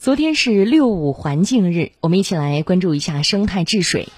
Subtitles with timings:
[0.00, 4.08] 昨天是六五环境日，我们一起来关注一下生态治水。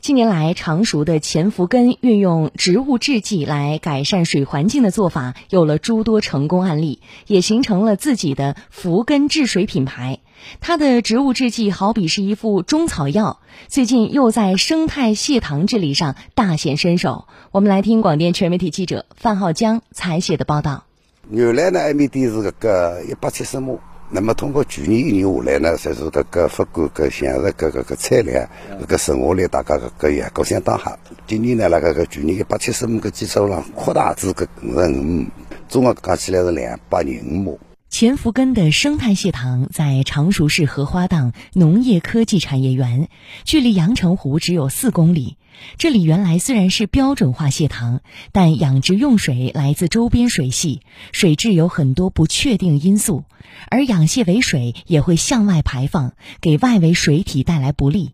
[0.00, 6.98] 近年来，常熟的钱福根运用植物制剂来改善水环境的做法，有了诸多成功案例，
[7.28, 10.18] 也形成了自己的福根治水品牌。
[10.58, 17.28] 它的植物制剂好比是一副中草药，最近又在生态蟹塘治理上大显身手。
[17.52, 20.82] 我们来听广电全媒体记者范浩江采写的报道。
[21.30, 23.78] 原来呢，埃面的是这个一百七十亩。
[24.10, 28.48] 那么通过去年一年下来呢，就是搿个发管搿现实搿搿搿产量、
[28.80, 30.98] 搿个剩下来，大家搿个也各相当好。
[31.26, 35.26] 今年呢，辣搿个去年一百七十亩个基础上扩大至搿五十五亩，
[35.68, 37.58] 总共加起来是两百零五亩。
[37.90, 43.08] 钱福根的生态蟹塘在常熟市荷花荡农业科技产业园，
[43.44, 45.36] 距离阳澄湖只有四公里。
[45.78, 53.24] 这里原来虽然是标准化蟹塘，但养殖用水来自周边水系，水质有很多不确定因素，
[53.68, 58.12] 而养蟹尾水也会向外排放，给外围水体带来不利。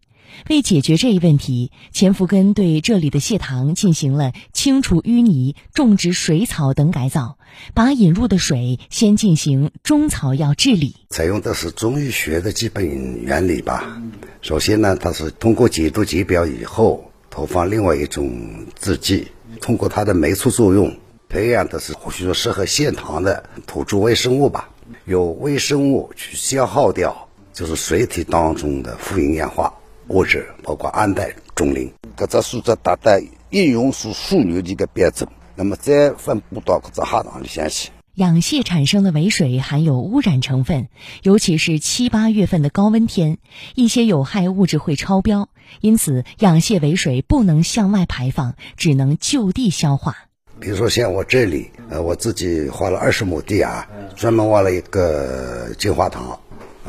[0.48, 7.38] 为解决这一问题，钱福根对这里的蟹塘进行了清除淤泥、种植水草等改造，
[7.74, 14.00] 把引入的水先进行中草药治理，采用的是中医学的基本原理吧。
[14.42, 17.10] 首先呢，它是通过解毒解表以后。
[17.30, 19.26] 投放另外一种制剂，
[19.60, 20.96] 通过它的酶促作用，
[21.28, 24.70] 培养的是或许说适合蟹塘的土著微生物吧，
[25.04, 29.74] 有微生物去消耗掉就是水体当中的富营养化
[30.08, 33.12] 物质，包括氨氮、中磷，搿只素质达到
[33.50, 37.90] 应用数数牛级的标准，那么再分布到搿只虾塘里向去。
[38.14, 40.86] 养蟹产生的尾水含有污染成分，
[41.24, 43.38] 尤其是七八月份的高温天，
[43.74, 45.48] 一些有害物质会超标，
[45.80, 50.16] 因此养蟹尾水不能向外排放，只能就地消化。
[50.60, 56.38] 比如说像我这里，呃，我自己花了二十亩地啊，专门挖了一个净化塘，啊，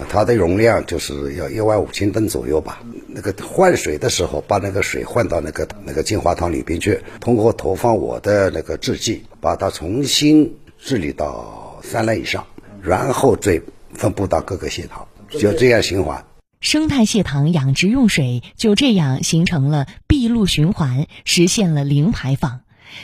[0.07, 2.83] 它的容量就是要一万五千吨左右吧。
[3.15, 10.57] 那个换水的时候，把那个水换到那个那个净化塘里边去，通过投放我的那个制剂，把它重新。
[10.77, 12.45] 治理到三类以上，
[12.83, 13.59] 然后再
[13.93, 16.25] 分布到各个蟹塘，就这样循环。
[16.59, 22.59] 生态蟹塘养殖用水就这样形成了闭路循环，实现了零排放。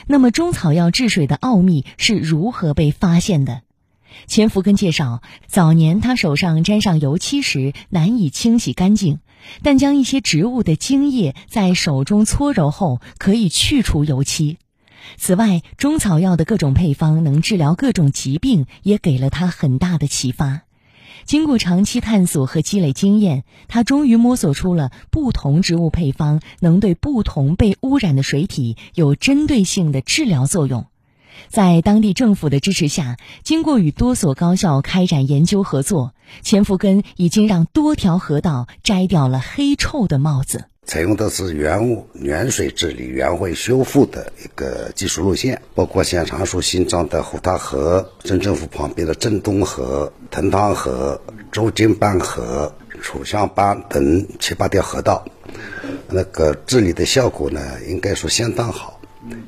[0.06, 3.62] 那么中草药治水的奥秘是如何被发现的？
[4.28, 9.20] 钱福根介绍，早年他手上沾上油漆时难以清洗干净，
[9.64, 14.58] 但将一些植物的精液在手中搓揉后，可以去除油漆。
[15.18, 20.62] 此外，中草药的各种配方能治疗各种疾病，也给了他很大的启发。
[21.26, 30.88] 经过长期探索和积累经验，他终于摸索出了不同植物配方能对不同被污染的水体有针对性的治疗作用。
[31.50, 40.66] 在当地政府的支持下，经过与多所高校开展研究合作，钱福根已经让多条河道摘掉了黑臭的帽子。
[40.84, 51.22] 采用的是原物原水治理、原会修复的一个技术路线，包括像常熟新庄的虎塘河、镇政府旁边的镇东河、藤塘河、
[51.52, 55.24] 周金浜河、楚香浜等七八条河道，
[56.10, 59.00] 那个治理的效果呢，应该说相当好，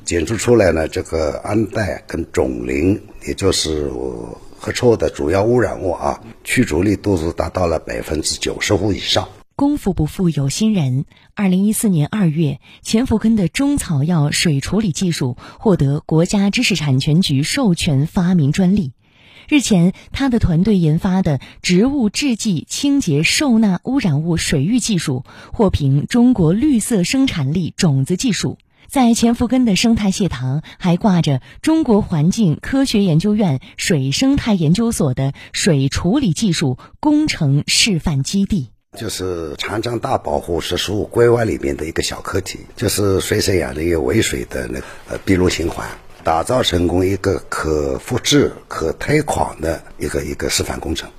[0.04, 3.90] 检出出来呢，这个氨氮跟种磷，也就是
[4.56, 9.28] 合臭的主要污染物啊，去除率都是达到了百分之九十五以上。
[9.56, 11.04] 功夫不负有心人。
[11.34, 18.92] 二零一四年二月，钱福根的中草药水处理技术获得国家知识产权局授权发明专利。
[19.48, 28.58] 日前，他的团队研发的植物制剂清洁受纳污染物水域技术获评中国绿色生产力种子技术。
[28.88, 38.70] 在钱福根的生态蟹塘还挂着中国环境科学研究院水生态研究所的水处理技术工程示范基地。
[38.96, 44.78] 就是长江大保护十五规划里面的一个小课题，就是水生养的一个尾水的那
[45.08, 45.84] 呃闭路循环，
[46.22, 51.10] 打造成功一个可复制、可推广的一个一个示范工程。